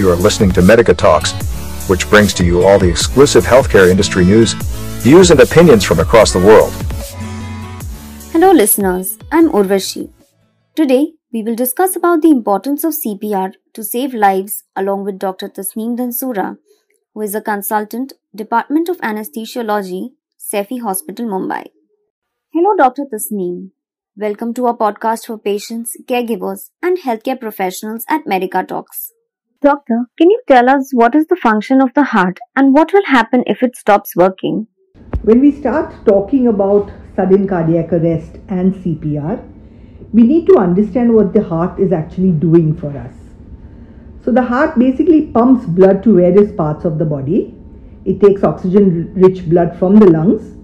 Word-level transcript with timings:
You 0.00 0.10
are 0.10 0.16
listening 0.16 0.50
to 0.52 0.62
Medica 0.62 0.94
Talks, 0.94 1.32
which 1.86 2.08
brings 2.08 2.32
to 2.32 2.42
you 2.42 2.62
all 2.62 2.78
the 2.78 2.88
exclusive 2.88 3.44
healthcare 3.44 3.90
industry 3.90 4.24
news, 4.24 4.54
views, 5.04 5.30
and 5.30 5.38
opinions 5.40 5.84
from 5.84 6.00
across 6.00 6.32
the 6.32 6.38
world. 6.38 6.72
Hello, 8.32 8.50
listeners. 8.50 9.18
I'm 9.30 9.50
Urvashi. 9.50 10.10
Today, 10.74 11.12
we 11.34 11.42
will 11.42 11.54
discuss 11.54 11.96
about 11.96 12.22
the 12.22 12.30
importance 12.30 12.82
of 12.82 12.94
CPR 12.94 13.52
to 13.74 13.84
save 13.84 14.14
lives 14.14 14.64
along 14.74 15.04
with 15.04 15.18
Dr. 15.18 15.50
Tasneem 15.50 15.98
Dhansura, 15.98 16.56
who 17.12 17.20
is 17.20 17.34
a 17.34 17.42
consultant, 17.42 18.14
Department 18.34 18.88
of 18.88 18.96
Anesthesiology, 19.02 20.12
Saifee 20.38 20.80
Hospital, 20.80 21.26
Mumbai. 21.26 21.66
Hello, 22.54 22.74
Dr. 22.74 23.04
Tasneem. 23.04 23.72
Welcome 24.16 24.54
to 24.54 24.64
our 24.64 24.78
podcast 24.78 25.26
for 25.26 25.36
patients, 25.36 25.94
caregivers, 26.06 26.70
and 26.82 26.96
healthcare 26.96 27.38
professionals 27.38 28.06
at 28.08 28.26
Medica 28.26 28.64
Talks. 28.64 29.12
Doctor, 29.62 30.06
can 30.16 30.30
you 30.30 30.40
tell 30.48 30.70
us 30.70 30.88
what 30.90 31.14
is 31.14 31.26
the 31.26 31.36
function 31.36 31.82
of 31.82 31.92
the 31.92 32.02
heart 32.02 32.38
and 32.56 32.72
what 32.72 32.94
will 32.94 33.04
happen 33.04 33.44
if 33.46 33.62
it 33.62 33.76
stops 33.76 34.16
working? 34.16 34.66
When 35.20 35.40
we 35.40 35.52
start 35.52 35.92
talking 36.06 36.46
about 36.46 36.90
sudden 37.14 37.46
cardiac 37.46 37.92
arrest 37.92 38.38
and 38.48 38.74
CPR, 38.74 39.38
we 40.14 40.22
need 40.22 40.46
to 40.46 40.56
understand 40.56 41.14
what 41.14 41.34
the 41.34 41.44
heart 41.44 41.78
is 41.78 41.92
actually 41.92 42.30
doing 42.30 42.74
for 42.74 42.96
us. 42.96 43.12
So, 44.24 44.32
the 44.32 44.44
heart 44.44 44.78
basically 44.78 45.26
pumps 45.26 45.66
blood 45.66 46.02
to 46.04 46.16
various 46.16 46.50
parts 46.52 46.86
of 46.86 46.98
the 46.98 47.04
body. 47.04 47.54
It 48.06 48.18
takes 48.18 48.42
oxygen 48.42 49.12
rich 49.14 49.46
blood 49.50 49.78
from 49.78 49.96
the 49.96 50.06
lungs. 50.06 50.56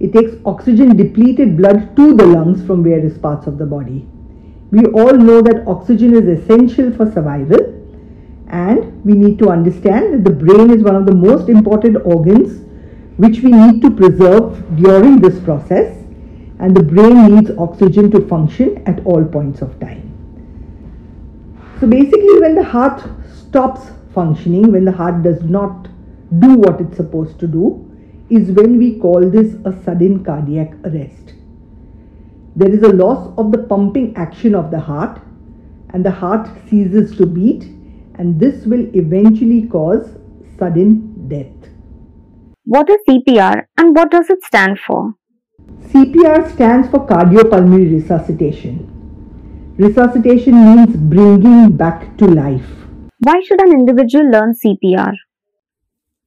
It 0.00 0.12
takes 0.12 0.34
oxygen 0.44 0.96
depleted 0.96 1.56
blood 1.56 1.94
to 1.94 2.12
the 2.12 2.26
lungs 2.26 2.66
from 2.66 2.82
various 2.82 3.16
parts 3.16 3.46
of 3.46 3.56
the 3.56 3.66
body. 3.66 4.04
We 4.72 4.84
all 4.86 5.12
know 5.12 5.42
that 5.42 5.62
oxygen 5.68 6.16
is 6.16 6.40
essential 6.40 6.92
for 6.92 7.08
survival 7.12 7.76
and 8.48 9.04
we 9.04 9.12
need 9.12 9.38
to 9.38 9.48
understand 9.48 10.12
that 10.14 10.24
the 10.24 10.44
brain 10.44 10.70
is 10.70 10.82
one 10.82 10.94
of 10.94 11.06
the 11.06 11.14
most 11.14 11.48
important 11.48 11.96
organs 12.04 12.62
which 13.16 13.40
we 13.40 13.50
need 13.50 13.82
to 13.82 13.90
preserve 13.90 14.76
during 14.76 15.20
this 15.20 15.38
process 15.40 15.96
and 16.58 16.76
the 16.76 16.82
brain 16.82 17.34
needs 17.34 17.50
oxygen 17.58 18.10
to 18.10 18.26
function 18.28 18.82
at 18.86 19.04
all 19.04 19.24
points 19.24 19.62
of 19.62 19.78
time. 19.80 20.02
So 21.80 21.86
basically 21.86 22.40
when 22.40 22.54
the 22.54 22.64
heart 22.64 23.02
stops 23.34 23.90
functioning, 24.14 24.72
when 24.72 24.84
the 24.84 24.92
heart 24.92 25.22
does 25.22 25.42
not 25.42 25.88
do 26.38 26.54
what 26.54 26.80
it's 26.80 26.96
supposed 26.96 27.38
to 27.40 27.46
do, 27.46 27.82
is 28.30 28.50
when 28.50 28.78
we 28.78 28.98
call 28.98 29.28
this 29.28 29.54
a 29.64 29.72
sudden 29.84 30.24
cardiac 30.24 30.74
arrest. 30.84 31.34
There 32.56 32.70
is 32.70 32.82
a 32.82 32.88
loss 32.88 33.32
of 33.36 33.52
the 33.52 33.58
pumping 33.58 34.16
action 34.16 34.54
of 34.54 34.70
the 34.70 34.80
heart 34.80 35.20
and 35.90 36.04
the 36.04 36.10
heart 36.10 36.48
ceases 36.68 37.16
to 37.18 37.26
beat 37.26 37.75
and 38.18 38.40
this 38.40 38.64
will 38.66 38.86
eventually 38.94 39.66
cause 39.68 40.16
sudden 40.58 41.28
death. 41.28 41.70
What 42.64 42.88
is 42.90 42.98
CPR 43.08 43.66
and 43.78 43.94
what 43.94 44.10
does 44.10 44.28
it 44.30 44.42
stand 44.42 44.78
for? 44.80 45.14
CPR 45.88 46.52
stands 46.52 46.88
for 46.88 47.06
cardiopulmonary 47.06 47.92
resuscitation. 47.92 48.92
Resuscitation 49.76 50.54
means 50.54 50.96
bringing 50.96 51.76
back 51.76 52.16
to 52.18 52.26
life. 52.26 52.66
Why 53.20 53.40
should 53.42 53.60
an 53.60 53.72
individual 53.72 54.30
learn 54.30 54.54
CPR? 54.54 55.12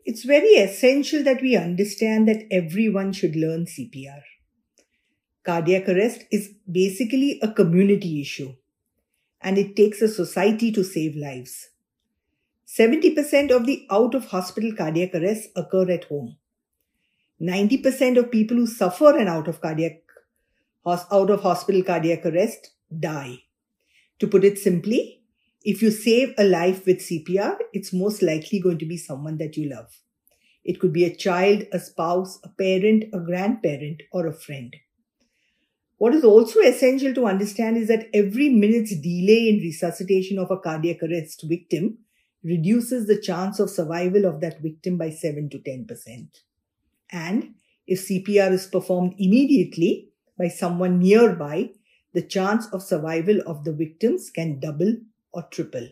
It's 0.06 0.23
very 0.23 0.54
essential 0.56 1.23
that 1.23 1.42
we 1.42 1.56
understand 1.56 2.28
that 2.28 2.45
everyone 2.52 3.12
should 3.12 3.36
learn 3.36 3.66
CPR. 3.66 4.22
Cardiac 5.44 5.88
arrest 5.90 6.26
is 6.32 6.50
basically 6.72 7.40
a 7.42 7.52
community 7.52 8.22
issue 8.22 8.54
and 9.42 9.58
it 9.58 9.76
takes 9.76 10.02
a 10.02 10.08
society 10.08 10.72
to 10.72 10.84
save 10.84 11.16
lives. 11.16 11.69
70% 12.78 13.50
of 13.50 13.66
the 13.66 13.88
out 13.89 14.14
of 14.14 14.25
hospital 14.25 14.72
cardiac 14.75 15.16
arrests 15.16 15.48
occur 15.56 15.89
at 15.89 16.03
home. 16.03 16.38
90% 17.42 18.17
of 18.17 18.31
people 18.31 18.58
who 18.58 18.67
suffer 18.67 19.17
an 19.17 19.28
out 19.28 19.48
of 19.48 19.60
cardiac 19.60 20.04
out 20.86 21.30
of 21.30 21.42
hospital 21.42 21.82
cardiac 21.83 22.26
arrest 22.26 22.71
die. 22.99 23.39
To 24.20 24.27
put 24.27 24.44
it 24.44 24.60
simply, 24.60 25.23
if 25.64 25.82
you 25.82 25.89
save 25.89 26.33
a 26.38 26.44
life 26.44 26.86
with 26.86 26.99
CPR, 26.99 27.58
it's 27.73 27.92
most 27.92 28.21
likely 28.21 28.60
going 28.60 28.77
to 28.77 28.86
be 28.86 28.98
someone 28.98 29.38
that 29.38 29.58
you 29.58 29.70
love. 29.70 29.99
It 30.64 30.80
could 30.80 30.94
be 30.94 31.05
a 31.05 31.15
child, 31.15 31.64
a 31.71 31.80
spouse, 31.80 32.39
a 32.44 32.49
parent, 32.49 33.05
a 33.14 33.20
grandparent, 33.20 34.04
or 34.11 34.27
a 34.27 34.33
friend. 34.33 34.76
What 35.98 36.14
is 36.14 36.23
also 36.23 36.60
essential 36.60 37.14
to 37.15 37.26
understand 37.26 37.77
is 37.77 37.88
that 37.88 38.10
every 38.14 38.49
minute's 38.49 38.95
delay 38.95 39.49
in 39.49 39.60
resuscitation 39.60 40.38
of 40.38 40.52
a 40.52 40.58
cardiac 40.58 41.02
arrest 41.04 41.45
victim 41.48 41.98
reduces 42.44 43.08
the 43.08 43.20
chance 43.20 43.60
of 43.60 43.70
survival 43.70 44.26
of 44.26 44.42
that 44.42 44.61
victim 44.61 44.98
by 44.98 45.10
7 45.10 45.50
to 45.50 45.60
10%. 45.60 46.27
And 47.11 47.55
if 47.88 48.08
CPR 48.08 48.52
is 48.52 48.67
performed 48.67 49.16
immediately 49.17 50.10
by 50.38 50.48
someone 50.48 51.00
nearby, 51.00 51.72
the 52.14 52.22
chance 52.22 52.67
of 52.67 52.83
survival 52.83 53.42
of 53.45 53.64
the 53.64 53.73
victims 53.73 54.30
can 54.30 54.60
double 54.60 54.95
or 55.32 55.44
triple. 55.52 55.89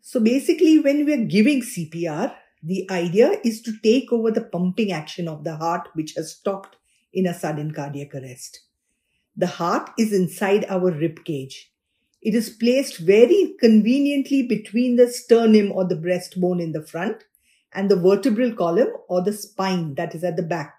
So 0.00 0.20
basically, 0.20 0.78
when 0.78 1.04
we 1.04 1.12
are 1.12 1.24
giving 1.24 1.60
CPR, 1.60 2.34
the 2.62 2.90
idea 2.90 3.40
is 3.44 3.62
to 3.62 3.72
take 3.82 4.12
over 4.12 4.30
the 4.30 4.44
pumping 4.44 4.92
action 4.92 5.28
of 5.28 5.44
the 5.44 5.56
heart, 5.56 5.88
which 5.94 6.14
has 6.16 6.32
stopped 6.32 6.76
in 7.12 7.26
a 7.26 7.34
sudden 7.34 7.72
cardiac 7.72 8.14
arrest. 8.14 8.60
The 9.36 9.46
heart 9.46 9.90
is 9.98 10.12
inside 10.12 10.66
our 10.68 10.90
rib 10.90 11.24
cage 11.24 11.69
it 12.22 12.34
is 12.34 12.50
placed 12.50 12.98
very 12.98 13.54
conveniently 13.58 14.42
between 14.42 14.96
the 14.96 15.08
sternum 15.08 15.72
or 15.72 15.86
the 15.86 15.96
breastbone 15.96 16.62
in 16.62 16.72
the 16.72 16.82
front 16.82 17.24
and 17.72 17.90
the 17.90 17.96
vertebral 17.96 18.52
column 18.52 18.92
or 19.08 19.22
the 19.22 19.32
spine 19.32 19.94
that 19.94 20.14
is 20.14 20.22
at 20.22 20.36
the 20.36 20.42
back. 20.42 20.74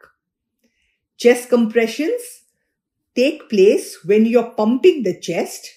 Chest 1.18 1.50
compressions 1.50 2.44
take 3.16 3.50
place 3.50 4.03
when 4.06 4.25
you're 4.25 4.52
pumping 4.52 5.03
the 5.03 5.19
chest 5.19 5.68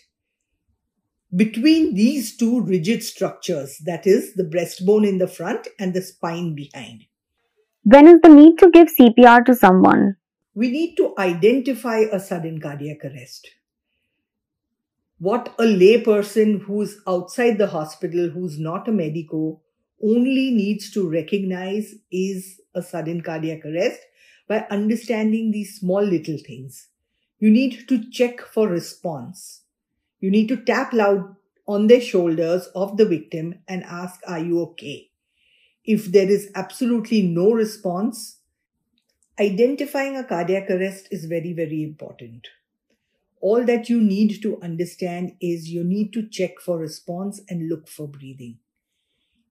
between 1.34 1.94
these 1.94 2.36
two 2.36 2.60
rigid 2.60 3.02
structures, 3.02 3.78
that 3.84 4.06
is, 4.06 4.34
the 4.34 4.44
breastbone 4.44 5.08
in 5.08 5.18
the 5.18 5.26
front 5.26 5.66
and 5.80 5.92
the 5.92 6.02
spine 6.02 6.54
behind. 6.54 7.06
When 7.82 8.06
is 8.06 8.20
the 8.22 8.28
need 8.28 8.58
to 8.58 8.70
give 8.70 8.88
CPR 8.88 9.44
to 9.46 9.54
someone? 9.54 10.16
We 10.54 10.70
need 10.70 10.94
to 10.96 11.12
identify 11.18 12.04
a 12.12 12.20
sudden 12.20 12.60
cardiac 12.60 13.04
arrest 13.04 13.50
what 15.24 15.54
a 15.58 15.62
layperson 15.62 16.60
who's 16.60 17.00
outside 17.08 17.56
the 17.56 17.68
hospital, 17.68 18.28
who's 18.28 18.58
not 18.58 18.86
a 18.86 18.92
medico, 18.92 19.58
only 20.02 20.50
needs 20.50 20.90
to 20.90 21.08
recognize 21.08 21.94
is 22.12 22.60
a 22.74 22.82
sudden 22.82 23.22
cardiac 23.22 23.64
arrest 23.64 24.00
by 24.46 24.66
understanding 24.70 25.50
these 25.50 25.78
small 25.78 26.02
little 26.02 26.36
things. 26.36 26.88
You 27.38 27.50
need 27.50 27.88
to 27.88 28.10
check 28.10 28.42
for 28.42 28.68
response. 28.68 29.62
You 30.20 30.30
need 30.30 30.48
to 30.48 30.62
tap 30.62 30.92
loud 30.92 31.36
on 31.66 31.86
the 31.86 32.02
shoulders 32.02 32.66
of 32.74 32.98
the 32.98 33.06
victim 33.06 33.60
and 33.66 33.82
ask, 33.84 34.20
Are 34.26 34.40
you 34.40 34.60
okay? 34.60 35.08
If 35.86 36.12
there 36.12 36.28
is 36.30 36.50
absolutely 36.54 37.22
no 37.22 37.50
response, 37.52 38.40
identifying 39.40 40.18
a 40.18 40.24
cardiac 40.24 40.68
arrest 40.68 41.08
is 41.10 41.24
very, 41.24 41.54
very 41.54 41.82
important 41.82 42.46
all 43.44 43.62
that 43.62 43.90
you 43.90 44.00
need 44.00 44.40
to 44.40 44.58
understand 44.62 45.36
is 45.38 45.68
you 45.68 45.84
need 45.84 46.14
to 46.14 46.26
check 46.26 46.58
for 46.60 46.78
response 46.78 47.42
and 47.46 47.68
look 47.68 47.86
for 47.86 48.08
breathing. 48.08 48.56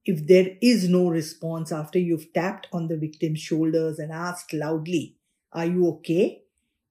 If 0.03 0.25
there 0.25 0.57
is 0.63 0.89
no 0.89 1.09
response 1.09 1.71
after 1.71 1.99
you've 1.99 2.33
tapped 2.33 2.65
on 2.73 2.87
the 2.87 2.97
victim's 2.97 3.41
shoulders 3.41 3.99
and 3.99 4.11
asked 4.11 4.51
loudly, 4.51 5.17
Are 5.51 5.67
you 5.67 5.87
okay? 5.89 6.41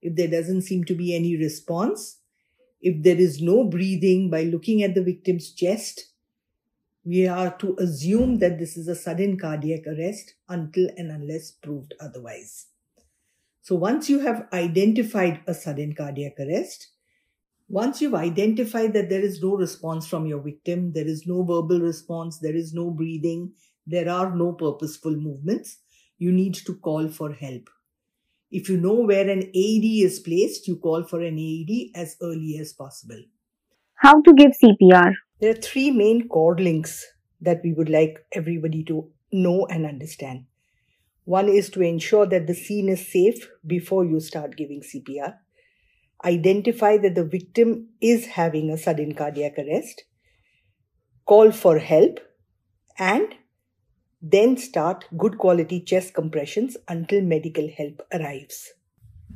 If 0.00 0.14
there 0.14 0.28
doesn't 0.28 0.62
seem 0.62 0.84
to 0.84 0.94
be 0.94 1.12
any 1.12 1.36
response, 1.36 2.18
if 2.80 3.02
there 3.02 3.18
is 3.18 3.42
no 3.42 3.64
breathing 3.64 4.30
by 4.30 4.44
looking 4.44 4.84
at 4.84 4.94
the 4.94 5.02
victim's 5.02 5.50
chest, 5.50 6.12
we 7.04 7.26
are 7.26 7.52
to 7.58 7.74
assume 7.80 8.38
that 8.38 8.60
this 8.60 8.76
is 8.76 8.86
a 8.86 8.94
sudden 8.94 9.36
cardiac 9.40 9.88
arrest 9.88 10.34
until 10.48 10.88
and 10.96 11.10
unless 11.10 11.50
proved 11.50 11.94
otherwise. 11.98 12.66
So 13.62 13.76
once 13.76 14.10
you 14.10 14.18
have 14.20 14.48
identified 14.52 15.40
a 15.46 15.54
sudden 15.54 15.94
cardiac 15.94 16.34
arrest, 16.40 16.88
once 17.68 18.02
you've 18.02 18.14
identified 18.14 18.92
that 18.92 19.08
there 19.08 19.20
is 19.20 19.40
no 19.40 19.54
response 19.56 20.06
from 20.06 20.26
your 20.26 20.40
victim, 20.40 20.92
there 20.92 21.06
is 21.06 21.26
no 21.26 21.44
verbal 21.44 21.80
response, 21.80 22.40
there 22.40 22.56
is 22.56 22.74
no 22.74 22.90
breathing, 22.90 23.52
there 23.86 24.08
are 24.08 24.34
no 24.34 24.52
purposeful 24.52 25.14
movements, 25.14 25.78
you 26.18 26.32
need 26.32 26.54
to 26.54 26.74
call 26.74 27.08
for 27.08 27.32
help. 27.32 27.70
If 28.50 28.68
you 28.68 28.76
know 28.76 28.94
where 28.94 29.30
an 29.30 29.42
AED 29.42 30.04
is 30.04 30.18
placed, 30.18 30.66
you 30.66 30.76
call 30.76 31.04
for 31.04 31.22
an 31.22 31.38
AED 31.38 31.92
as 31.94 32.16
early 32.20 32.58
as 32.60 32.72
possible. 32.72 33.22
How 33.94 34.20
to 34.22 34.34
give 34.34 34.52
CPR? 34.60 35.12
There 35.40 35.52
are 35.52 35.54
three 35.54 35.92
main 35.92 36.28
cord 36.28 36.58
links 36.58 37.06
that 37.40 37.60
we 37.62 37.72
would 37.72 37.88
like 37.88 38.18
everybody 38.32 38.82
to 38.84 39.08
know 39.32 39.66
and 39.66 39.86
understand. 39.86 40.46
One 41.24 41.48
is 41.48 41.70
to 41.70 41.82
ensure 41.82 42.26
that 42.26 42.46
the 42.46 42.54
scene 42.54 42.88
is 42.88 43.06
safe 43.06 43.48
before 43.66 44.04
you 44.04 44.20
start 44.20 44.56
giving 44.56 44.80
CPR. 44.80 45.36
Identify 46.24 46.98
that 46.98 47.14
the 47.14 47.24
victim 47.24 47.88
is 48.00 48.26
having 48.26 48.70
a 48.70 48.78
sudden 48.78 49.14
cardiac 49.14 49.58
arrest. 49.58 50.04
call 51.24 51.52
for 51.52 51.78
help, 51.78 52.20
and 52.98 53.34
then 54.20 54.56
start 54.56 55.04
good 55.16 55.38
quality 55.38 55.80
chest 55.80 56.14
compressions 56.14 56.76
until 56.88 57.22
medical 57.22 57.68
help 57.76 58.02
arrives. 58.12 58.72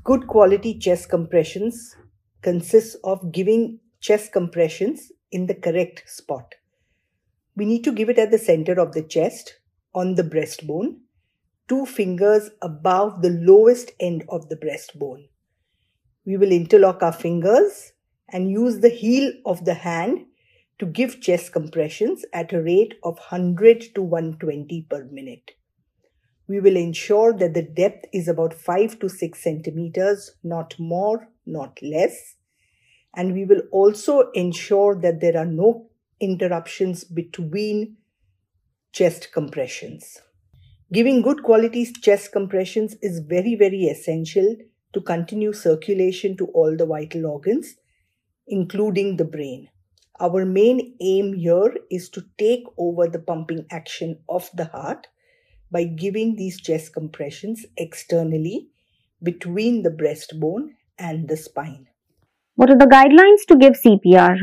Good 0.05 0.27
quality 0.27 0.79
chest 0.79 1.09
compressions 1.09 1.97
consists 2.43 2.97
of 3.03 3.33
giving 3.33 3.81
chest 4.01 4.33
compressions 4.33 5.11
in 5.33 5.47
the 5.47 5.55
correct 5.55 6.05
spot. 6.07 6.55
We 7.57 7.65
need 7.65 7.83
to 7.85 7.93
give 7.93 8.09
it 8.09 8.19
at 8.19 8.31
the 8.31 8.39
center 8.39 8.79
of 8.79 8.93
the 8.93 9.03
chest 9.03 9.57
on 9.95 10.15
the 10.15 10.23
breastbone, 10.23 10.99
two 11.69 11.87
fingers 11.87 12.51
above 12.63 13.23
the 13.23 13.31
lowest 13.31 13.91
end 13.99 14.25
of 14.29 14.49
the 14.49 14.57
breastbone. 14.57 15.29
We 16.25 16.37
will 16.37 16.51
interlock 16.51 17.03
our 17.03 17.13
fingers 17.13 17.93
and 18.29 18.51
use 18.51 18.81
the 18.81 18.89
heel 18.89 19.33
of 19.45 19.65
the 19.65 19.75
hand 19.75 20.27
to 20.79 20.87
give 20.87 21.21
chest 21.21 21.53
compressions 21.53 22.25
at 22.33 22.53
a 22.53 22.63
rate 22.63 22.95
of 23.03 23.19
100 23.31 23.95
to 23.95 24.03
120 24.03 24.87
per 24.91 25.05
minute. 25.05 25.53
We 26.49 26.61
will 26.61 26.77
ensure 26.77 27.33
that 27.33 27.55
the 27.55 27.63
depth 27.63 28.07
is 28.13 28.29
about 28.29 28.55
5 28.55 28.99
to 29.01 29.09
6 29.09 29.39
centimeters, 29.39 30.33
not 30.45 30.79
more, 30.79 31.29
not 31.45 31.79
less. 31.83 32.37
And 33.15 33.33
we 33.33 33.45
will 33.45 33.63
also 33.73 34.31
ensure 34.33 34.95
that 35.01 35.21
there 35.21 35.37
are 35.37 35.47
no 35.47 35.89
interruptions 36.21 37.05
between 37.05 37.97
chest 38.93 39.31
compressions. 39.33 40.21
Giving 40.93 41.21
good 41.21 41.43
quality 41.43 41.85
chest 41.85 42.31
compressions 42.31 42.95
is 43.03 43.19
very, 43.19 43.57
very 43.57 43.87
essential 43.87 44.55
to 44.93 45.01
continue 45.01 45.53
circulation 45.53 46.37
to 46.37 46.47
all 46.55 46.77
the 46.77 46.87
vital 46.87 47.27
organs, 47.27 47.75
including 48.47 49.17
the 49.17 49.25
brain. 49.25 49.69
Our 50.21 50.45
main 50.45 50.95
aim 51.01 51.35
here 51.35 51.75
is 51.91 52.09
to 52.11 52.25
take 52.39 52.63
over 52.79 53.09
the 53.09 53.19
pumping 53.19 53.67
action 53.71 54.21
of 54.29 54.49
the 54.55 54.67
heart 54.67 55.09
by 55.73 55.85
giving 55.85 56.37
these 56.37 56.61
chest 56.61 56.93
compressions 56.93 57.67
externally 57.77 58.69
between 59.21 59.83
the 59.83 59.91
breastbone 59.91 60.75
and 60.99 61.29
the 61.29 61.37
spine. 61.37 61.89
What 62.55 62.71
are 62.71 62.79
the 62.79 62.87
guidelines 62.87 63.45
to 63.49 63.57
give 63.57 63.73
CPR? 63.73 64.39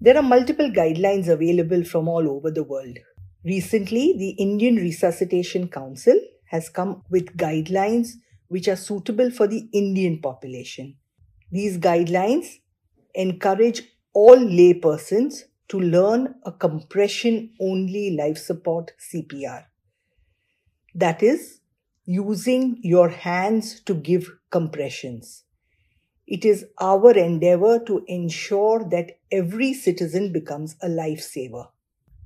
There 0.00 0.16
are 0.16 0.22
multiple 0.22 0.70
guidelines 0.70 1.28
available 1.28 1.84
from 1.84 2.08
all 2.08 2.26
over 2.26 2.50
the 2.50 2.64
world. 2.64 2.98
Recently, 3.44 4.14
the 4.18 4.30
Indian 4.30 4.76
Resuscitation 4.76 5.68
Council 5.68 6.18
has 6.46 6.68
come 6.68 7.02
with 7.08 7.36
guidelines 7.36 8.14
which 8.48 8.66
are 8.68 8.76
suitable 8.76 9.30
for 9.30 9.46
the 9.46 9.68
Indian 9.72 10.20
population. 10.20 10.96
These 11.52 11.78
guidelines 11.78 12.58
encourage 13.14 13.82
all 14.12 14.36
laypersons 14.36 15.44
to 15.68 15.78
learn 15.78 16.34
a 16.44 16.52
compression 16.52 17.54
only 17.60 18.16
life 18.16 18.38
support 18.38 18.92
CPR. 19.12 19.64
That 20.94 21.22
is, 21.22 21.60
using 22.06 22.80
your 22.82 23.08
hands 23.10 23.80
to 23.82 23.94
give 23.94 24.30
compressions. 24.50 25.44
It 26.26 26.44
is 26.44 26.66
our 26.80 27.12
endeavor 27.12 27.78
to 27.84 28.02
ensure 28.06 28.88
that 28.90 29.18
every 29.30 29.74
citizen 29.74 30.32
becomes 30.32 30.74
a 30.82 30.88
lifesaver. 30.88 31.68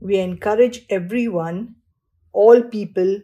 We 0.04 0.18
encourage 0.18 0.84
everyone, 0.90 1.76
all 2.32 2.60
people, 2.60 3.20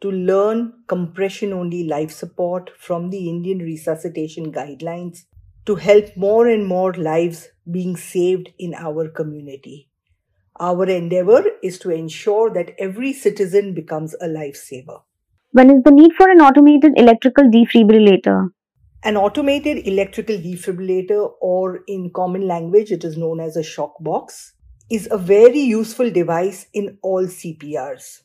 to 0.00 0.08
learn 0.08 0.72
compression 0.86 1.52
only 1.52 1.82
life 1.82 2.12
support 2.12 2.70
from 2.78 3.10
the 3.10 3.28
Indian 3.28 3.58
resuscitation 3.58 4.52
guidelines 4.52 5.24
to 5.64 5.74
help 5.74 6.16
more 6.16 6.46
and 6.46 6.64
more 6.64 6.92
lives 6.92 7.48
being 7.68 7.96
saved 7.96 8.50
in 8.56 8.72
our 8.74 9.08
community. 9.08 9.90
Our 10.60 10.86
endeavor 10.88 11.42
is 11.60 11.76
to 11.80 11.90
ensure 11.90 12.50
that 12.50 12.76
every 12.78 13.12
citizen 13.12 13.74
becomes 13.74 14.14
a 14.14 14.28
lifesaver. 14.28 15.00
When 15.50 15.70
is 15.70 15.82
the 15.82 15.90
need 15.90 16.12
for 16.12 16.30
an 16.30 16.40
automated 16.40 16.92
electrical 16.96 17.50
defibrillator? 17.50 18.50
An 19.02 19.16
automated 19.16 19.88
electrical 19.88 20.36
defibrillator, 20.36 21.32
or 21.40 21.80
in 21.88 22.10
common 22.14 22.46
language, 22.46 22.92
it 22.92 23.02
is 23.02 23.16
known 23.16 23.40
as 23.40 23.56
a 23.56 23.64
shock 23.64 23.94
box, 24.00 24.52
is 24.90 25.08
a 25.10 25.18
very 25.18 25.60
useful 25.60 26.10
device 26.10 26.66
in 26.72 26.98
all 27.02 27.24
CPRs. 27.24 28.20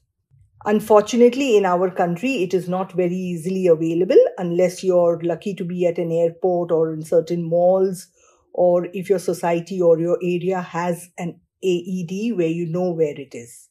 Unfortunately, 0.63 1.57
in 1.57 1.65
our 1.65 1.89
country, 1.89 2.43
it 2.43 2.53
is 2.53 2.69
not 2.69 2.91
very 2.91 3.15
easily 3.15 3.65
available 3.65 4.23
unless 4.37 4.83
you're 4.83 5.19
lucky 5.23 5.55
to 5.55 5.65
be 5.65 5.87
at 5.87 5.97
an 5.97 6.11
airport 6.11 6.71
or 6.71 6.93
in 6.93 7.01
certain 7.01 7.43
malls, 7.43 8.07
or 8.53 8.85
if 8.93 9.09
your 9.09 9.17
society 9.17 9.81
or 9.81 9.97
your 9.99 10.19
area 10.21 10.61
has 10.61 11.09
an 11.17 11.39
AED 11.63 12.37
where 12.37 12.47
you 12.47 12.67
know 12.67 12.91
where 12.91 13.19
it 13.19 13.33
is. 13.33 13.69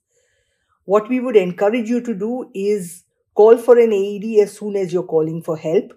What 0.84 1.08
we 1.08 1.20
would 1.20 1.36
encourage 1.36 1.88
you 1.88 2.00
to 2.00 2.14
do 2.14 2.50
is 2.54 3.04
call 3.34 3.56
for 3.56 3.78
an 3.78 3.92
AED 3.92 4.40
as 4.42 4.58
soon 4.58 4.74
as 4.74 4.92
you're 4.92 5.04
calling 5.04 5.42
for 5.42 5.56
help. 5.56 5.92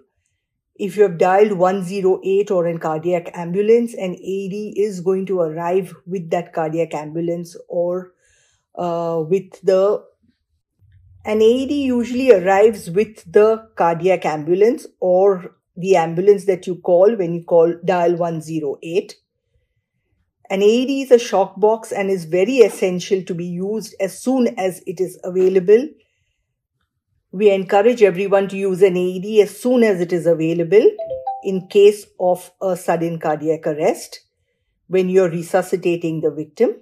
If 0.76 0.96
you 0.96 1.04
have 1.04 1.18
dialed 1.18 1.52
108 1.52 2.50
or 2.50 2.66
a 2.66 2.78
cardiac 2.78 3.30
ambulance, 3.34 3.94
an 3.94 4.14
AED 4.14 4.74
is 4.76 5.00
going 5.00 5.26
to 5.26 5.40
arrive 5.40 5.94
with 6.06 6.30
that 6.30 6.52
cardiac 6.52 6.94
ambulance 6.94 7.56
or 7.68 8.12
uh, 8.74 9.22
with 9.28 9.60
the 9.62 10.04
an 11.26 11.40
AED 11.40 11.70
usually 11.70 12.32
arrives 12.32 12.90
with 12.90 13.24
the 13.32 13.68
cardiac 13.76 14.26
ambulance 14.26 14.86
or 15.00 15.56
the 15.74 15.96
ambulance 15.96 16.44
that 16.44 16.66
you 16.66 16.76
call 16.76 17.16
when 17.16 17.32
you 17.32 17.44
call 17.44 17.74
dial 17.84 18.16
108. 18.16 19.14
An 20.50 20.62
AED 20.62 20.90
is 20.90 21.10
a 21.10 21.18
shock 21.18 21.58
box 21.58 21.92
and 21.92 22.10
is 22.10 22.26
very 22.26 22.58
essential 22.58 23.22
to 23.22 23.34
be 23.34 23.46
used 23.46 23.94
as 24.00 24.20
soon 24.20 24.48
as 24.58 24.82
it 24.86 25.00
is 25.00 25.18
available. 25.24 25.88
We 27.34 27.50
encourage 27.50 28.00
everyone 28.00 28.46
to 28.50 28.56
use 28.56 28.80
an 28.80 28.96
AED 28.96 29.40
as 29.40 29.60
soon 29.60 29.82
as 29.82 30.00
it 30.00 30.12
is 30.12 30.24
available 30.24 30.88
in 31.42 31.66
case 31.66 32.06
of 32.20 32.52
a 32.62 32.76
sudden 32.76 33.18
cardiac 33.18 33.66
arrest 33.66 34.20
when 34.86 35.08
you're 35.08 35.28
resuscitating 35.28 36.20
the 36.20 36.30
victim. 36.30 36.76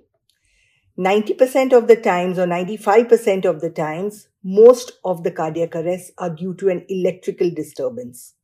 90% 0.99 1.73
of 1.73 1.89
the 1.89 1.97
times 1.97 2.39
or 2.39 2.47
95% 2.47 3.47
of 3.47 3.63
the 3.63 3.71
times, 3.71 4.29
most 4.45 4.93
of 5.07 5.25
the 5.25 5.31
cardiac 5.31 5.75
arrests 5.75 6.11
are 6.19 6.29
due 6.29 6.53
to 6.57 6.69
an 6.69 6.85
electrical 6.91 7.51
disturbance. 7.51 8.35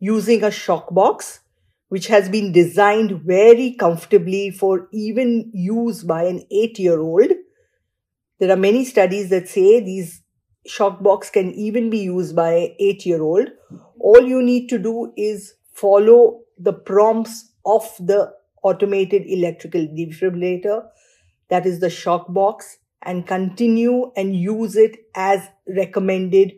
Using 0.00 0.42
a 0.42 0.50
shock 0.50 0.92
box, 0.92 1.38
which 1.86 2.08
has 2.08 2.28
been 2.28 2.50
designed 2.50 3.22
very 3.22 3.76
comfortably 3.78 4.50
for 4.50 4.88
even 4.92 5.52
use 5.54 6.02
by 6.02 6.24
an 6.24 6.42
eight 6.50 6.80
year 6.80 6.98
old, 6.98 7.30
there 8.40 8.50
are 8.50 8.56
many 8.56 8.84
studies 8.84 9.30
that 9.30 9.48
say 9.48 9.78
these 9.78 10.23
shock 10.66 11.02
box 11.02 11.30
can 11.30 11.52
even 11.52 11.90
be 11.90 11.98
used 11.98 12.34
by 12.34 12.52
an 12.52 12.74
eight 12.78 13.04
year 13.06 13.22
old. 13.22 13.48
All 14.00 14.22
you 14.22 14.42
need 14.42 14.68
to 14.68 14.78
do 14.78 15.12
is 15.16 15.54
follow 15.72 16.40
the 16.58 16.72
prompts 16.72 17.52
of 17.66 17.90
the 17.98 18.32
automated 18.62 19.22
electrical 19.26 19.82
defibrillator 19.82 20.86
that 21.48 21.66
is 21.66 21.80
the 21.80 21.90
shock 21.90 22.32
box 22.32 22.78
and 23.02 23.26
continue 23.26 24.10
and 24.16 24.34
use 24.34 24.76
it 24.76 24.96
as 25.14 25.40
recommended. 25.68 26.52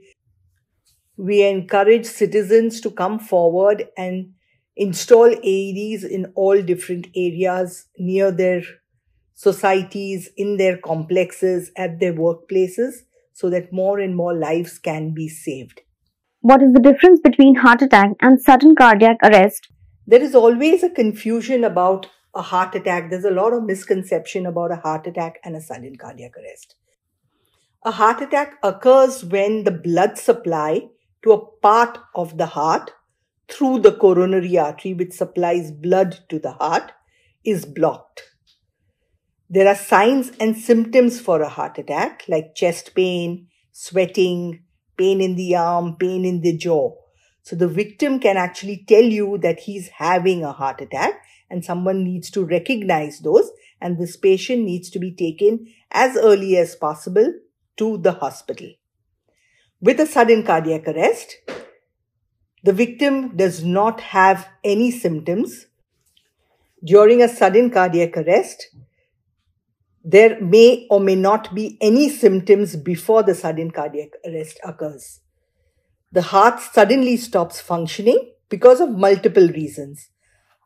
We 1.16 1.42
encourage 1.42 2.06
citizens 2.06 2.80
to 2.82 2.90
come 2.90 3.18
forward 3.18 3.88
and 3.96 4.32
install 4.76 5.30
AEDs 5.30 6.04
in 6.04 6.32
all 6.34 6.62
different 6.62 7.08
areas 7.16 7.86
near 7.98 8.30
their 8.30 8.62
societies, 9.34 10.30
in 10.36 10.56
their 10.56 10.76
complexes, 10.76 11.72
at 11.76 11.98
their 12.00 12.12
workplaces, 12.12 13.02
so 13.37 13.50
that 13.50 13.71
more 13.71 13.99
and 14.00 14.16
more 14.16 14.35
lives 14.35 14.78
can 14.78 15.12
be 15.12 15.28
saved. 15.28 15.83
What 16.40 16.62
is 16.62 16.73
the 16.73 16.81
difference 16.81 17.21
between 17.21 17.57
heart 17.57 17.83
attack 17.83 18.12
and 18.23 18.40
sudden 18.40 18.75
cardiac 18.75 19.19
arrest? 19.23 19.69
There 20.07 20.23
is 20.23 20.35
always 20.35 20.83
a 20.83 20.88
confusion 20.88 21.62
about 21.62 22.07
a 22.35 22.40
heart 22.40 22.75
attack, 22.75 23.11
there's 23.11 23.26
a 23.26 23.31
lot 23.31 23.52
of 23.52 23.64
misconception 23.64 24.47
about 24.47 24.73
a 24.73 24.76
heart 24.76 25.07
attack 25.07 25.38
and 25.45 25.55
a 25.55 25.61
sudden 25.61 25.97
cardiac 25.97 26.33
arrest. 26.38 26.76
A 27.85 27.90
heart 27.90 28.23
attack 28.23 28.55
occurs 28.62 29.23
when 29.23 29.64
the 29.64 29.71
blood 29.71 30.16
supply 30.16 30.88
to 31.23 31.33
a 31.33 31.47
part 31.61 31.99
of 32.14 32.38
the 32.38 32.47
heart 32.47 32.90
through 33.50 33.81
the 33.81 33.93
coronary 33.93 34.57
artery, 34.57 34.95
which 34.95 35.12
supplies 35.12 35.71
blood 35.71 36.21
to 36.31 36.38
the 36.38 36.52
heart, 36.52 36.93
is 37.45 37.66
blocked. 37.66 38.23
There 39.48 39.68
are 39.68 39.76
signs 39.76 40.32
and 40.40 40.56
symptoms 40.56 41.20
for 41.20 41.40
a 41.40 41.48
heart 41.48 41.78
attack 41.78 42.24
like 42.26 42.56
chest 42.56 42.94
pain, 42.94 43.46
sweating, 43.70 44.64
pain 44.96 45.20
in 45.20 45.36
the 45.36 45.54
arm, 45.54 45.96
pain 45.96 46.24
in 46.24 46.40
the 46.40 46.56
jaw. 46.56 46.94
So 47.42 47.54
the 47.54 47.68
victim 47.68 48.18
can 48.18 48.36
actually 48.36 48.84
tell 48.88 49.04
you 49.04 49.38
that 49.38 49.60
he's 49.60 49.88
having 49.88 50.42
a 50.42 50.50
heart 50.50 50.80
attack 50.80 51.22
and 51.48 51.64
someone 51.64 52.02
needs 52.02 52.28
to 52.32 52.44
recognize 52.44 53.20
those 53.20 53.50
and 53.80 53.98
this 53.98 54.16
patient 54.16 54.64
needs 54.64 54.90
to 54.90 54.98
be 54.98 55.12
taken 55.12 55.72
as 55.92 56.16
early 56.16 56.56
as 56.56 56.74
possible 56.74 57.32
to 57.76 57.98
the 57.98 58.12
hospital. 58.12 58.68
With 59.80 60.00
a 60.00 60.06
sudden 60.06 60.42
cardiac 60.42 60.88
arrest, 60.88 61.36
the 62.64 62.72
victim 62.72 63.36
does 63.36 63.62
not 63.62 64.00
have 64.00 64.48
any 64.64 64.90
symptoms. 64.90 65.66
During 66.82 67.22
a 67.22 67.28
sudden 67.28 67.70
cardiac 67.70 68.16
arrest, 68.16 68.74
there 70.08 70.40
may 70.40 70.86
or 70.88 71.00
may 71.00 71.16
not 71.16 71.52
be 71.52 71.76
any 71.80 72.08
symptoms 72.08 72.76
before 72.76 73.25
the 73.25 73.34
sudden 73.34 73.72
cardiac 73.72 74.10
arrest 74.25 74.60
occurs. 74.62 75.20
The 76.12 76.22
heart 76.22 76.60
suddenly 76.60 77.16
stops 77.16 77.60
functioning 77.60 78.32
because 78.48 78.80
of 78.80 78.90
multiple 78.90 79.48
reasons. 79.48 80.10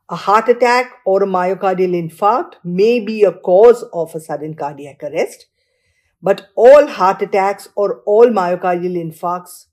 A 0.09 0.15
heart 0.15 0.47
attack 0.47 0.91
or 1.07 1.23
a 1.23 1.25
myocardial 1.25 1.95
infarct 1.99 2.57
may 2.63 2.99
be 2.99 3.23
a 3.23 3.31
cause 3.31 3.83
of 3.91 4.13
a 4.13 4.19
sudden 4.19 4.53
cardiac 4.53 5.01
arrest, 5.01 5.47
but 6.21 6.49
all 6.55 6.85
heart 6.85 7.23
attacks 7.23 7.67
or 7.75 8.03
all 8.05 8.27
myocardial 8.27 8.95
infarcts 8.95 9.65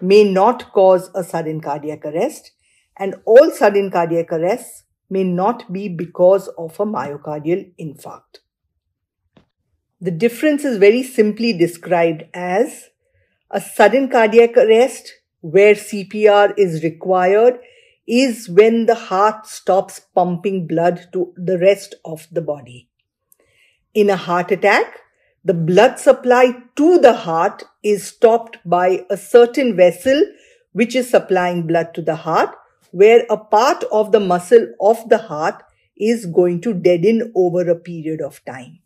may 0.00 0.22
not 0.22 0.70
cause 0.70 1.10
a 1.16 1.24
sudden 1.24 1.60
cardiac 1.60 2.04
arrest, 2.04 2.52
and 2.96 3.16
all 3.24 3.50
sudden 3.50 3.90
cardiac 3.90 4.32
arrests 4.32 4.84
may 5.10 5.24
not 5.24 5.72
be 5.72 5.88
because 5.88 6.46
of 6.56 6.78
a 6.78 6.86
myocardial 6.86 7.72
infarct. 7.80 8.44
The 10.00 10.12
difference 10.12 10.64
is 10.64 10.78
very 10.78 11.02
simply 11.02 11.52
described 11.52 12.24
as 12.32 12.90
a 13.50 13.60
sudden 13.60 14.08
cardiac 14.08 14.56
arrest 14.56 15.12
where 15.40 15.74
CPR 15.74 16.54
is 16.56 16.84
required 16.84 17.58
is 18.06 18.48
when 18.48 18.86
the 18.86 18.94
heart 18.94 19.48
stops 19.48 20.00
pumping 20.14 20.68
blood 20.68 21.08
to 21.12 21.34
the 21.36 21.58
rest 21.58 21.96
of 22.04 22.28
the 22.30 22.40
body. 22.40 22.88
In 23.92 24.08
a 24.08 24.16
heart 24.16 24.52
attack, 24.52 25.00
the 25.44 25.54
blood 25.54 25.98
supply 25.98 26.54
to 26.76 26.98
the 27.00 27.14
heart 27.14 27.64
is 27.82 28.04
stopped 28.04 28.58
by 28.64 29.04
a 29.10 29.16
certain 29.16 29.74
vessel 29.74 30.22
which 30.72 30.94
is 30.94 31.10
supplying 31.10 31.66
blood 31.66 31.92
to 31.94 32.02
the 32.02 32.14
heart, 32.14 32.54
where 32.92 33.26
a 33.28 33.36
part 33.36 33.82
of 33.90 34.12
the 34.12 34.20
muscle 34.20 34.68
of 34.80 35.08
the 35.08 35.18
heart 35.18 35.60
is 35.96 36.26
going 36.26 36.60
to 36.60 36.72
deaden 36.72 37.32
over 37.34 37.68
a 37.68 37.74
period 37.74 38.20
of 38.20 38.44
time. 38.44 38.78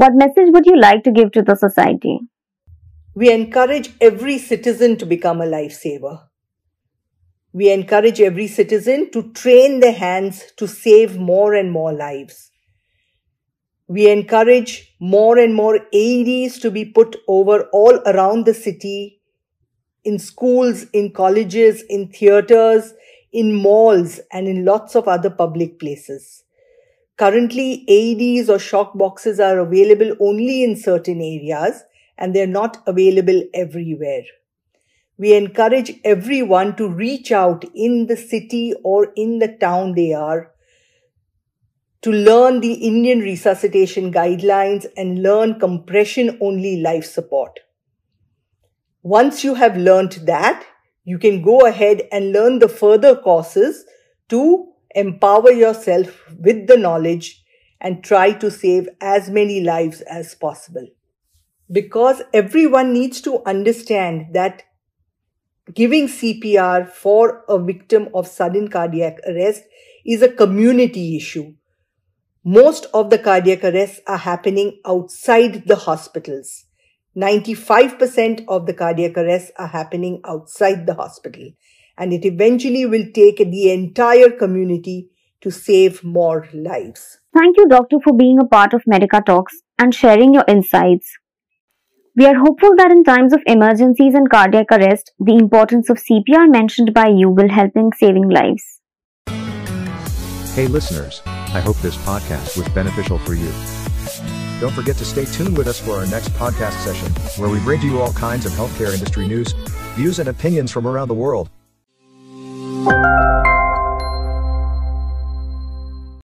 What 0.00 0.14
message 0.14 0.48
would 0.54 0.64
you 0.64 0.80
like 0.80 1.04
to 1.04 1.12
give 1.12 1.30
to 1.32 1.42
the 1.42 1.54
society? 1.54 2.20
We 3.14 3.30
encourage 3.30 3.90
every 4.00 4.38
citizen 4.38 4.96
to 4.96 5.04
become 5.04 5.42
a 5.42 5.44
lifesaver. 5.44 6.22
We 7.52 7.70
encourage 7.70 8.18
every 8.18 8.46
citizen 8.46 9.10
to 9.10 9.30
train 9.34 9.80
their 9.80 9.92
hands 9.92 10.52
to 10.56 10.66
save 10.66 11.18
more 11.18 11.52
and 11.52 11.70
more 11.70 11.92
lives. 11.92 12.50
We 13.88 14.10
encourage 14.10 14.96
more 15.00 15.36
and 15.36 15.54
more 15.54 15.80
AEDs 15.92 16.62
to 16.62 16.70
be 16.70 16.86
put 16.86 17.16
over 17.28 17.64
all 17.70 17.96
around 18.06 18.46
the 18.46 18.54
city, 18.54 19.20
in 20.02 20.18
schools, 20.18 20.86
in 20.94 21.12
colleges, 21.12 21.84
in 21.90 22.08
theaters, 22.08 22.94
in 23.34 23.54
malls, 23.54 24.18
and 24.32 24.48
in 24.48 24.64
lots 24.64 24.96
of 24.96 25.08
other 25.08 25.28
public 25.28 25.78
places. 25.78 26.42
Currently, 27.20 27.84
AEDs 27.86 28.48
or 28.48 28.58
shock 28.58 28.96
boxes 28.96 29.38
are 29.40 29.58
available 29.58 30.16
only 30.20 30.64
in 30.64 30.74
certain 30.74 31.20
areas 31.20 31.82
and 32.16 32.34
they're 32.34 32.46
not 32.46 32.82
available 32.86 33.42
everywhere. 33.52 34.22
We 35.18 35.34
encourage 35.34 35.92
everyone 36.02 36.76
to 36.76 36.88
reach 36.88 37.30
out 37.30 37.66
in 37.74 38.06
the 38.06 38.16
city 38.16 38.72
or 38.82 39.12
in 39.16 39.38
the 39.38 39.48
town 39.48 39.96
they 39.96 40.14
are 40.14 40.52
to 42.00 42.10
learn 42.10 42.60
the 42.60 42.72
Indian 42.72 43.18
resuscitation 43.18 44.10
guidelines 44.10 44.86
and 44.96 45.22
learn 45.22 45.60
compression 45.60 46.38
only 46.40 46.80
life 46.80 47.04
support. 47.04 47.60
Once 49.02 49.44
you 49.44 49.56
have 49.56 49.76
learned 49.76 50.12
that, 50.24 50.64
you 51.04 51.18
can 51.18 51.42
go 51.42 51.66
ahead 51.66 52.00
and 52.10 52.32
learn 52.32 52.60
the 52.60 52.68
further 52.68 53.14
courses 53.14 53.84
to 54.30 54.69
empower 54.94 55.50
yourself 55.50 56.30
with 56.38 56.66
the 56.66 56.76
knowledge 56.76 57.42
and 57.80 58.04
try 58.04 58.32
to 58.32 58.50
save 58.50 58.88
as 59.00 59.30
many 59.30 59.62
lives 59.62 60.00
as 60.02 60.34
possible. 60.34 60.86
Because 61.70 62.22
everyone 62.34 62.92
needs 62.92 63.20
to 63.22 63.42
understand 63.46 64.34
that 64.34 64.64
giving 65.72 66.08
CPR 66.08 66.88
for 66.88 67.44
a 67.48 67.58
victim 67.58 68.08
of 68.12 68.26
sudden 68.26 68.68
cardiac 68.68 69.18
arrest 69.26 69.62
is 70.04 70.22
a 70.22 70.32
community 70.32 71.16
issue. 71.16 71.54
Most 72.44 72.86
of 72.92 73.10
the 73.10 73.18
cardiac 73.18 73.62
arrests 73.64 74.00
are 74.06 74.18
happening 74.18 74.80
outside 74.84 75.66
the 75.66 75.76
hospitals. 75.76 76.64
95% 77.16 78.44
of 78.48 78.66
the 78.66 78.74
cardiac 78.74 79.16
arrests 79.16 79.50
are 79.56 79.66
happening 79.66 80.20
outside 80.24 80.86
the 80.86 80.94
hospital 80.94 81.50
and 82.00 82.14
it 82.14 82.24
eventually 82.24 82.86
will 82.86 83.04
take 83.14 83.36
the 83.36 83.70
entire 83.70 84.30
community 84.30 85.10
to 85.42 85.50
save 85.50 86.02
more 86.02 86.48
lives. 86.54 87.18
Thank 87.34 87.58
you, 87.58 87.68
Doctor, 87.68 87.98
for 88.02 88.16
being 88.16 88.38
a 88.40 88.46
part 88.46 88.72
of 88.72 88.82
Medica 88.86 89.22
Talks 89.24 89.60
and 89.78 89.94
sharing 89.94 90.32
your 90.34 90.44
insights. 90.48 91.18
We 92.16 92.26
are 92.26 92.34
hopeful 92.34 92.74
that 92.76 92.90
in 92.90 93.04
times 93.04 93.32
of 93.34 93.40
emergencies 93.46 94.14
and 94.14 94.28
cardiac 94.30 94.72
arrest, 94.72 95.12
the 95.20 95.36
importance 95.36 95.90
of 95.90 95.98
CPR 95.98 96.50
mentioned 96.50 96.92
by 96.94 97.08
you 97.08 97.30
will 97.30 97.48
help 97.50 97.72
in 97.76 97.90
saving 97.96 98.28
lives. 98.28 98.80
Hey 100.54 100.66
listeners, 100.66 101.22
I 101.26 101.60
hope 101.60 101.76
this 101.76 101.96
podcast 101.98 102.56
was 102.56 102.68
beneficial 102.70 103.18
for 103.18 103.34
you. 103.34 103.52
Don't 104.60 104.74
forget 104.74 104.96
to 104.96 105.04
stay 105.04 105.26
tuned 105.26 105.56
with 105.56 105.68
us 105.68 105.78
for 105.80 105.92
our 105.92 106.06
next 106.06 106.30
podcast 106.30 106.82
session, 106.82 107.12
where 107.40 107.50
we 107.50 107.60
bring 107.60 107.80
to 107.80 107.86
you 107.86 108.00
all 108.00 108.12
kinds 108.12 108.44
of 108.44 108.52
healthcare 108.52 108.92
industry 108.92 109.28
news, 109.28 109.52
views, 109.94 110.18
and 110.18 110.28
opinions 110.28 110.70
from 110.70 110.86
around 110.86 111.08
the 111.08 111.14
world. 111.14 111.48
You. 112.80 113.49